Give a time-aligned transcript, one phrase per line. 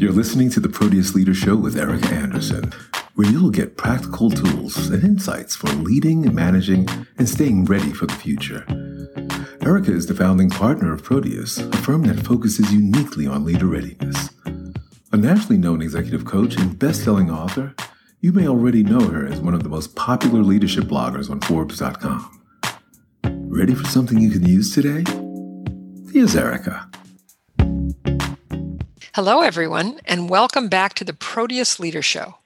[0.00, 2.72] You're listening to the Proteus Leader Show with Erika Andersen,
[3.16, 6.88] where you'll get practical tools and insights for leading, managing,
[7.18, 8.64] and staying ready for the future.
[9.60, 14.30] Erika is the founding partner of Proteus, a firm that focuses uniquely on leader readiness.
[15.12, 17.74] A nationally known executive coach and best selling author,
[18.22, 22.40] you may already know her as one of the most popular leadership bloggers on Forbes.com.
[23.22, 25.04] Ready for something you can use today?
[26.10, 26.89] Here's Erika.
[29.22, 32.36] Hello, everyone, and welcome back to the Proteus Leader Show.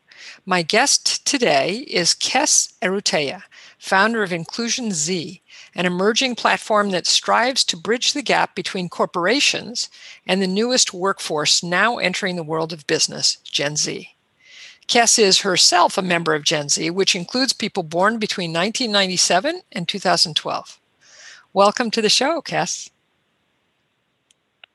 [0.44, 3.44] My guest today is Kess Eruteya,
[3.78, 5.40] founder of InclusionZ,
[5.76, 9.88] an emerging platform that strives to bridge the gap between corporations
[10.26, 14.08] and the newest workforce now entering the world of business, Gen Z.
[14.88, 19.86] Kess is herself a member of Gen Z, which includes people born between 1997 and
[19.86, 20.80] 2012.
[21.52, 22.91] Welcome to the show, Kess.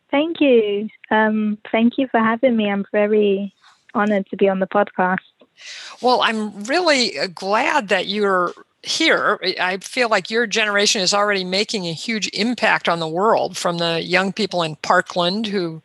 [0.10, 0.88] Thank you.
[1.12, 2.70] Um, thank you for having me.
[2.70, 3.54] I'm very
[3.94, 5.18] honored to be on the podcast.
[6.02, 9.40] Well, I'm really uh, glad that you're here.
[9.60, 13.78] I feel like your generation is already making a huge impact on the world from
[13.78, 15.82] the young people in Parkland who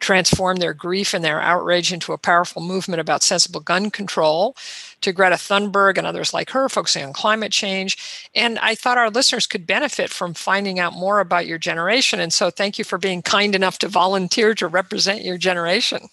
[0.00, 4.56] transformed their grief and their outrage into a powerful movement about sensible gun control
[5.02, 8.28] to Greta Thunberg and others like her focusing on climate change.
[8.34, 12.20] And I thought our listeners could benefit from finding out more about your generation.
[12.20, 16.08] And so thank you for being kind enough to volunteer to represent your generation.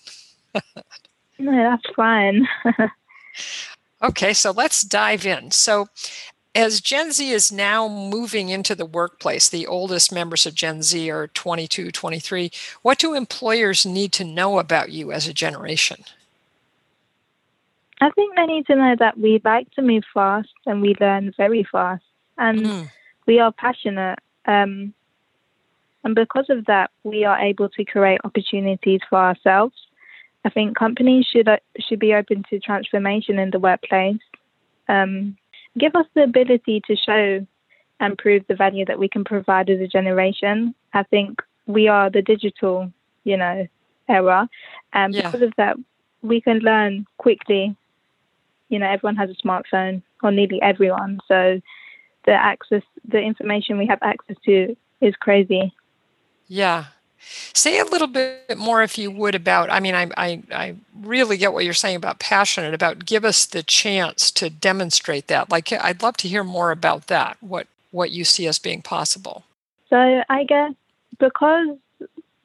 [0.53, 0.61] no,
[1.39, 2.47] that's fine.
[4.03, 5.51] okay, so let's dive in.
[5.51, 5.87] So
[6.57, 11.09] as Gen Z is now moving into the workplace, the oldest members of Gen Z
[11.11, 12.51] are 22, 23.
[12.81, 16.03] What do employers need to know about you as a generation?
[18.01, 21.31] I think they need to know that we like to move fast and we learn
[21.37, 22.03] very fast
[22.39, 22.91] and mm.
[23.27, 24.17] we are passionate.
[24.45, 24.95] Um,
[26.03, 29.75] and because of that, we are able to create opportunities for ourselves.
[30.43, 34.21] I think companies should uh, should be open to transformation in the workplace.
[34.87, 35.37] Um,
[35.77, 37.45] give us the ability to show
[37.99, 40.75] and prove the value that we can provide as a generation.
[40.93, 42.91] I think we are the digital,
[43.23, 43.67] you know,
[44.07, 44.49] era,
[44.93, 45.23] and yeah.
[45.23, 45.77] because of that,
[46.21, 47.75] we can learn quickly.
[48.69, 51.19] You know everyone has a smartphone or nearly everyone.
[51.27, 51.61] So
[52.25, 55.73] the access the information we have access to is crazy.
[56.47, 56.85] Yeah
[57.19, 61.37] say a little bit more if you would about i mean I, I i really
[61.37, 65.71] get what you're saying about passionate about give us the chance to demonstrate that like
[65.71, 69.43] i'd love to hear more about that what what you see as being possible
[69.89, 70.73] so i guess
[71.19, 71.77] because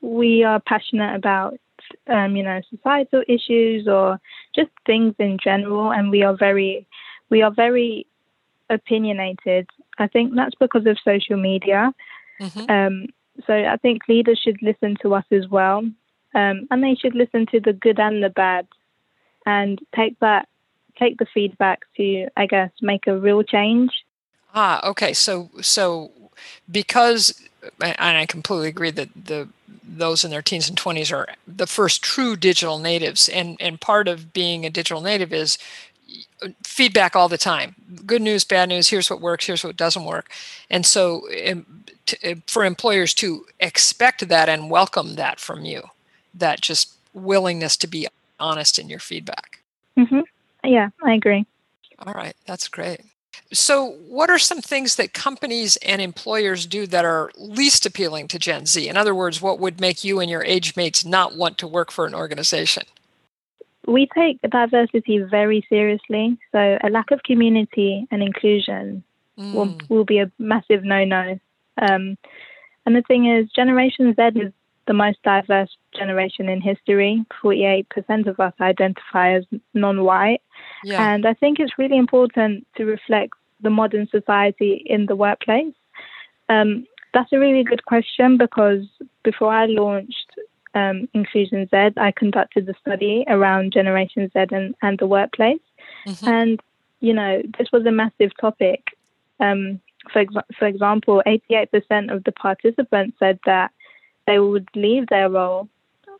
[0.01, 1.59] we are passionate about
[2.09, 4.21] um, you know, societal issues or
[4.55, 6.87] just things in general, and we are very,
[7.31, 8.07] we are very
[8.71, 9.69] opinionated.
[9.99, 11.93] I think that's because of social media.
[12.41, 12.71] Mm-hmm.
[12.71, 13.07] Um,
[13.47, 15.79] so I think leaders should listen to us as well,
[16.35, 18.67] um, and they should listen to the good and the bad,
[19.47, 20.49] and take that,
[20.99, 23.91] take the feedback to, I guess, make a real change.
[24.55, 25.13] Ah, okay.
[25.13, 26.11] So, so
[26.71, 27.43] because,
[27.81, 29.49] and I completely agree that the
[29.85, 34.09] those in their teens and 20s are the first true digital natives and and part
[34.09, 35.59] of being a digital native is
[36.65, 37.75] feedback all the time
[38.07, 40.31] good news bad news here's what works here's what doesn't work
[40.71, 41.67] and so um,
[42.07, 45.83] to, for employers to expect that and welcome that from you
[46.35, 48.07] that just willingness to be
[48.41, 49.61] honest in your feedback
[49.97, 50.21] mm-hmm.
[50.65, 51.45] yeah i agree
[51.99, 53.01] all right that's great
[53.53, 58.39] so, what are some things that companies and employers do that are least appealing to
[58.39, 58.89] Gen Z?
[58.89, 61.91] In other words, what would make you and your age mates not want to work
[61.91, 62.85] for an organization?
[63.87, 66.39] We take diversity very seriously.
[66.53, 69.03] So, a lack of community and inclusion
[69.39, 69.55] mm.
[69.55, 71.39] will, will be a massive no no.
[71.81, 72.17] Um,
[72.85, 74.53] and the thing is, Generation Z is
[74.87, 77.25] the most diverse generation in history.
[77.43, 79.45] 48% of us identify as
[79.75, 80.43] non white.
[80.85, 81.15] Yeah.
[81.15, 85.75] And I think it's really important to reflect the modern society in the workplace.
[86.49, 88.85] Um, that's a really good question because
[89.23, 90.33] before I launched
[90.75, 95.61] um, InclusionZ, I conducted a study around Generation Z and, and the workplace.
[96.07, 96.29] Mm-hmm.
[96.29, 96.61] And,
[97.01, 98.97] you know, this was a massive topic.
[99.41, 99.81] Um,
[100.13, 103.71] for, ex- for example, 88% of the participants said that
[104.27, 105.69] they would leave their role,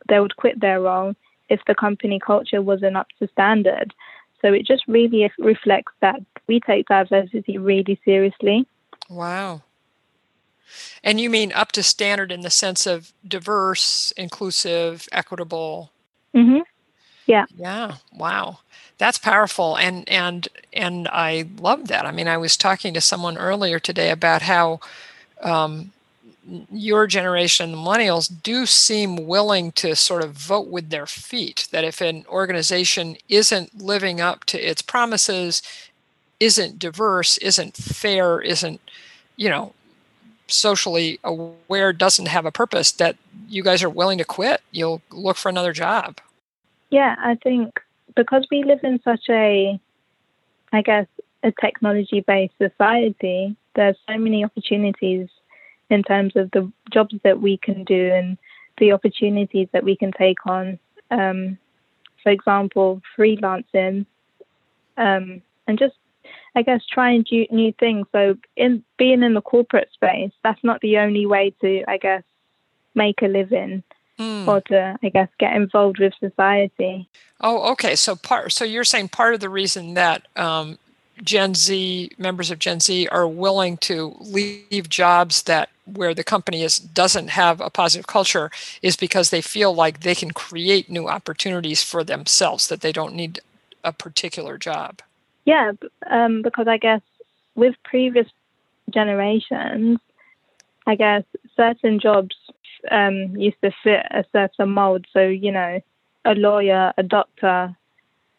[0.07, 1.15] they would quit their role
[1.49, 3.93] if the company culture wasn't up to standard.
[4.41, 8.67] So it just really reflects that we take diversity really seriously.
[9.09, 9.61] Wow.
[11.03, 15.91] And you mean up to standard in the sense of diverse, inclusive, equitable?
[16.35, 16.61] Mm-hmm.
[17.25, 17.45] Yeah.
[17.55, 17.95] Yeah.
[18.13, 18.59] Wow.
[18.97, 19.77] That's powerful.
[19.77, 22.05] And and and I love that.
[22.05, 24.79] I mean, I was talking to someone earlier today about how
[25.41, 25.91] um,
[26.71, 31.67] your generation, the millennials, do seem willing to sort of vote with their feet.
[31.71, 35.61] That if an organization isn't living up to its promises,
[36.39, 38.81] isn't diverse, isn't fair, isn't,
[39.37, 39.73] you know,
[40.47, 43.15] socially aware, doesn't have a purpose, that
[43.47, 44.61] you guys are willing to quit.
[44.71, 46.19] You'll look for another job.
[46.89, 47.79] Yeah, I think
[48.15, 49.79] because we live in such a,
[50.71, 51.07] I guess,
[51.41, 55.27] a technology based society, there's so many opportunities
[55.89, 58.37] in terms of the jobs that we can do and
[58.77, 60.79] the opportunities that we can take on.
[61.11, 61.57] Um,
[62.21, 64.05] for example, freelancing
[64.97, 65.95] um, and just,
[66.55, 68.07] I guess, trying new things.
[68.11, 72.23] So, in being in the corporate space, that's not the only way to, I guess,
[72.95, 73.83] make a living.
[74.19, 74.47] Mm.
[74.47, 77.09] or to i guess get involved with society
[77.41, 80.77] oh okay so part so you're saying part of the reason that um,
[81.21, 86.63] Gen Z members of Gen Z are willing to leave jobs that where the company
[86.63, 88.49] is doesn't have a positive culture
[88.81, 93.13] is because they feel like they can create new opportunities for themselves that they don't
[93.13, 93.39] need
[93.83, 95.01] a particular job.
[95.45, 95.73] Yeah,
[96.09, 97.01] um, because I guess
[97.55, 98.27] with previous
[98.89, 99.99] generations,
[100.85, 101.23] I guess
[101.55, 102.35] certain jobs
[102.91, 105.05] um, used to fit a certain mold.
[105.13, 105.81] So you know,
[106.25, 107.75] a lawyer, a doctor,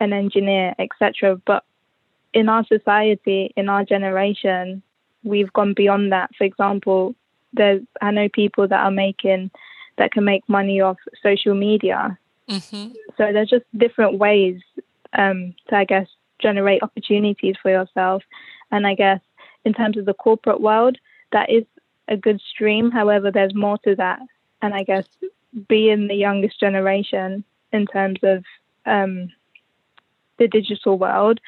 [0.01, 1.41] an engineer, etc.
[1.47, 1.65] But
[2.33, 4.83] in our society, in our generation,
[5.23, 6.31] we've gone beyond that.
[6.37, 7.15] For example,
[7.53, 9.51] there's I know people that are making
[9.97, 12.19] that can make money off social media.
[12.49, 12.93] Mm-hmm.
[13.17, 14.61] So there's just different ways
[15.13, 16.09] um, to, I guess,
[16.45, 18.23] generate opportunities for yourself.
[18.71, 19.21] And I guess
[19.65, 20.99] in terms of the corporate world,
[21.33, 21.65] that is
[22.07, 22.91] a good stream.
[22.91, 24.21] However, there's more to that.
[24.61, 25.07] And I guess
[25.69, 28.45] being the youngest generation in terms of
[28.85, 29.33] um,
[30.39, 31.41] the digital world,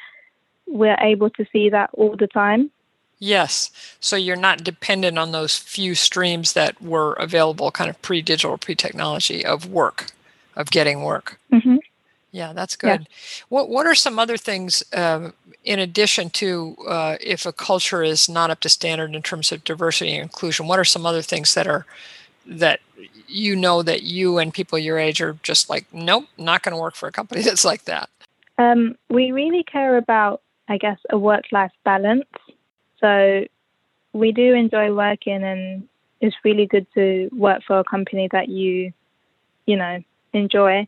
[0.65, 2.71] we're able to see that all the time.
[3.19, 3.71] Yes.
[3.99, 8.57] So you're not dependent on those few streams that were available kind of pre digital,
[8.57, 10.11] pre technology of work,
[10.55, 11.39] of getting work.
[11.51, 11.77] Mm-hmm.
[12.37, 13.01] Yeah, that's good.
[13.01, 13.15] Yeah.
[13.49, 18.29] What What are some other things um, in addition to uh, if a culture is
[18.29, 20.67] not up to standard in terms of diversity and inclusion?
[20.67, 21.85] What are some other things that are
[22.45, 22.79] that
[23.27, 26.81] you know that you and people your age are just like, nope, not going to
[26.81, 28.09] work for a company that's like that?
[28.59, 32.25] Um, we really care about I guess, a work life balance.
[32.99, 33.45] So
[34.13, 35.87] we do enjoy working, and
[36.21, 38.91] it's really good to work for a company that you,
[39.65, 40.03] you know,
[40.33, 40.87] enjoy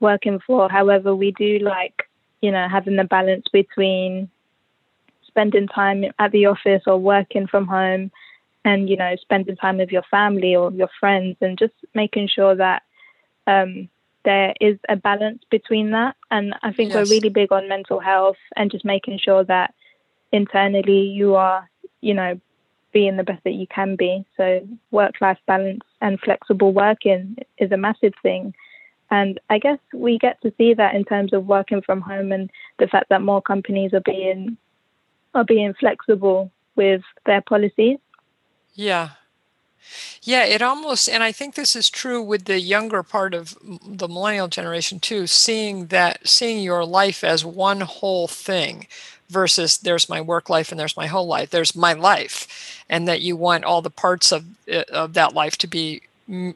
[0.00, 0.68] working for.
[0.68, 2.08] However, we do like,
[2.40, 4.30] you know, having the balance between
[5.26, 8.10] spending time at the office or working from home
[8.64, 12.54] and, you know, spending time with your family or your friends and just making sure
[12.54, 12.82] that
[13.46, 13.88] um,
[14.24, 16.16] there is a balance between that.
[16.30, 16.96] And I think yes.
[16.96, 19.74] we're really big on mental health and just making sure that
[20.32, 21.68] internally you are,
[22.00, 22.40] you know,
[22.92, 24.24] being the best that you can be.
[24.36, 28.54] So work life balance and flexible working is a massive thing.
[29.14, 32.50] And I guess we get to see that in terms of working from home and
[32.80, 34.56] the fact that more companies are being
[35.34, 37.98] are being flexible with their policies.
[38.74, 39.10] Yeah,
[40.22, 43.56] yeah, it almost, and I think this is true with the younger part of
[43.86, 48.86] the millennial generation too, seeing that, seeing your life as one whole thing
[49.28, 53.20] versus there's my work life and there's my whole life, there's my life, and that
[53.20, 56.02] you want all the parts of, uh, of that life to be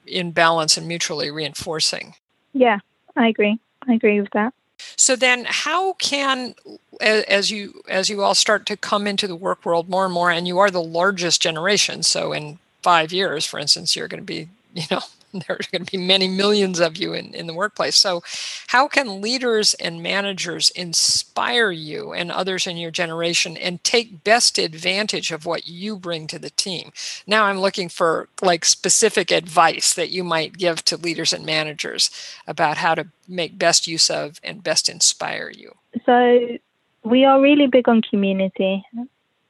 [0.06, 2.14] in balance and mutually reinforcing.
[2.52, 2.78] Yeah,
[3.16, 3.58] I agree.
[3.86, 4.54] I agree with that.
[4.96, 6.54] So then, how can,
[7.00, 10.30] as you as you all start to come into the work world more and more,
[10.30, 14.26] and you are the largest generation, so in five years, for instance, you're going to
[14.26, 15.00] be, you know,
[15.46, 17.96] there's going to be many millions of you in, in the workplace.
[17.96, 18.22] So,
[18.68, 24.58] how can leaders and managers inspire you and others in your generation and take best
[24.58, 26.92] advantage of what you bring to the team?
[27.26, 32.10] Now, I'm looking for like specific advice that you might give to leaders and managers
[32.46, 35.74] about how to make best use of and best inspire you.
[36.06, 36.58] So,
[37.04, 38.84] we are really big on community.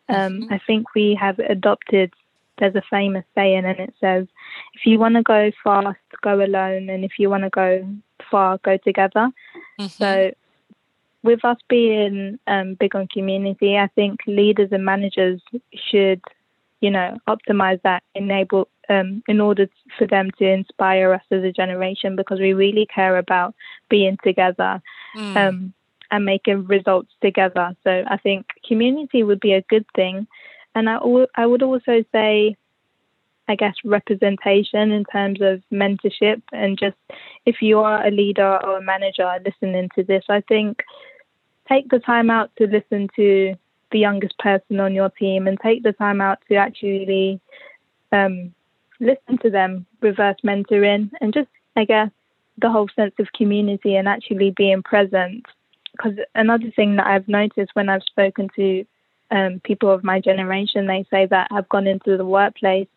[0.08, 0.52] Um, mm-hmm.
[0.52, 2.12] I think we have adopted
[2.58, 4.26] there's a famous saying and it says,
[4.74, 7.86] if you want to go fast, go alone, and if you want to go
[8.30, 9.30] far, go together.
[9.78, 9.86] Mm-hmm.
[9.86, 10.32] So,
[11.22, 15.40] with us being um, big on community, I think leaders and managers
[15.74, 16.22] should,
[16.80, 21.52] you know, optimize that, enable um, in order for them to inspire us as a
[21.52, 23.54] generation because we really care about
[23.88, 24.80] being together.
[25.16, 25.36] Mm.
[25.36, 25.74] Um,
[26.10, 27.76] and making results together.
[27.84, 30.26] So I think community would be a good thing.
[30.78, 30.98] And I,
[31.34, 32.56] I would also say,
[33.48, 36.96] I guess, representation in terms of mentorship and just
[37.46, 40.84] if you are a leader or a manager listening to this, I think
[41.68, 43.56] take the time out to listen to
[43.90, 47.40] the youngest person on your team and take the time out to actually
[48.12, 48.54] um,
[49.00, 52.10] listen to them, reverse mentoring, and just, I guess,
[52.58, 55.44] the whole sense of community and actually being present.
[55.92, 58.84] Because another thing that I've noticed when I've spoken to
[59.30, 62.88] um, people of my generation, they say that I've gone into the workplace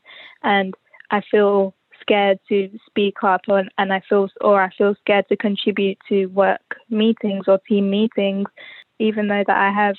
[0.43, 0.73] and
[1.09, 5.37] I feel scared to speak up or, and I feel or I feel scared to
[5.37, 8.47] contribute to work meetings or team meetings,
[8.99, 9.95] even though that I have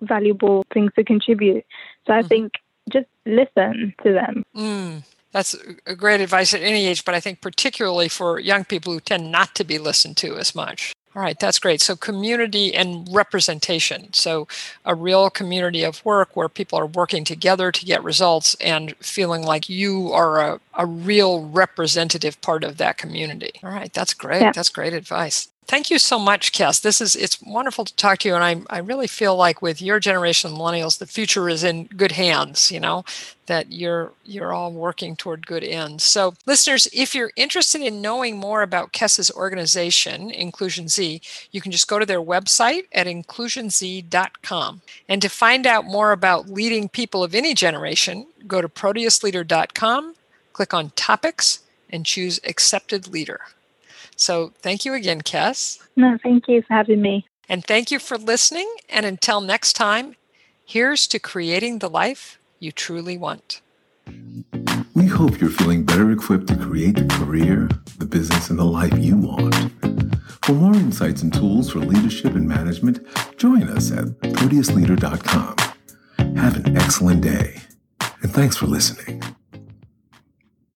[0.00, 1.64] valuable things to contribute.
[2.06, 2.28] So I mm-hmm.
[2.28, 2.52] think
[2.90, 4.44] just listen to them.
[4.56, 5.56] Mm, that's
[5.86, 9.30] a great advice at any age, but I think particularly for young people who tend
[9.30, 10.92] not to be listened to as much.
[11.14, 11.80] All right, that's great.
[11.80, 14.12] So, community and representation.
[14.12, 14.46] So,
[14.84, 19.42] a real community of work where people are working together to get results and feeling
[19.42, 23.52] like you are a, a real representative part of that community.
[23.64, 24.40] All right, that's great.
[24.40, 24.52] Yeah.
[24.52, 25.48] That's great advice.
[25.66, 26.80] Thank you so much, Kess.
[26.80, 29.80] This is it's wonderful to talk to you, and I I really feel like with
[29.80, 32.72] your generation of millennials, the future is in good hands.
[32.72, 33.04] You know
[33.46, 36.02] that you're you're all working toward good ends.
[36.02, 41.20] So, listeners, if you're interested in knowing more about Kess's organization, InclusionZ,
[41.52, 44.82] you can just go to their website at inclusionz.com.
[45.08, 50.14] And to find out more about leading people of any generation, go to proteusleader.com,
[50.52, 53.40] click on topics, and choose accepted leader.
[54.20, 55.78] So thank you again, Kess.
[55.96, 57.26] No, thank you for having me.
[57.48, 58.70] And thank you for listening.
[58.90, 60.14] And until next time,
[60.64, 63.62] here's to creating the life you truly want.
[64.94, 68.92] We hope you're feeling better equipped to create the career, the business, and the life
[68.98, 69.54] you want.
[70.44, 73.00] For more insights and tools for leadership and management,
[73.38, 75.56] join us at proteusleader.com.
[76.36, 77.62] Have an excellent day,
[78.22, 79.22] and thanks for listening.